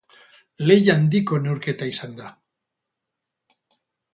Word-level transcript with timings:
Lehia 0.69 0.95
handiko 1.01 1.39
neurketa 1.43 1.91
izan 1.91 2.17
da. 2.23 2.31